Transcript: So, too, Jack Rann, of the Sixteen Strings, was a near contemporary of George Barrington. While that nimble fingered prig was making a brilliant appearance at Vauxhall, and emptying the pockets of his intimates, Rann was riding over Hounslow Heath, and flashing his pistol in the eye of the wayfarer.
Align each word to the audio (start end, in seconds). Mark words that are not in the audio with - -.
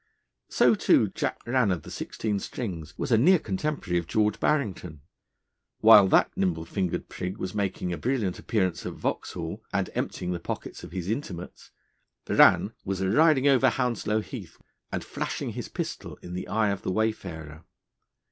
So, 0.49 0.73
too, 0.73 1.09
Jack 1.09 1.45
Rann, 1.45 1.69
of 1.69 1.83
the 1.83 1.91
Sixteen 1.91 2.39
Strings, 2.39 2.97
was 2.97 3.11
a 3.11 3.19
near 3.19 3.37
contemporary 3.37 3.99
of 3.99 4.07
George 4.07 4.39
Barrington. 4.39 5.01
While 5.79 6.07
that 6.07 6.35
nimble 6.35 6.65
fingered 6.65 7.07
prig 7.07 7.37
was 7.37 7.53
making 7.53 7.93
a 7.93 7.99
brilliant 7.99 8.39
appearance 8.39 8.83
at 8.87 8.93
Vauxhall, 8.93 9.61
and 9.71 9.91
emptying 9.93 10.31
the 10.31 10.39
pockets 10.39 10.83
of 10.83 10.91
his 10.91 11.07
intimates, 11.07 11.69
Rann 12.27 12.73
was 12.83 13.05
riding 13.05 13.47
over 13.47 13.69
Hounslow 13.69 14.21
Heath, 14.21 14.57
and 14.91 15.03
flashing 15.03 15.51
his 15.51 15.69
pistol 15.69 16.17
in 16.23 16.33
the 16.33 16.47
eye 16.47 16.69
of 16.71 16.81
the 16.81 16.91
wayfarer. 16.91 17.63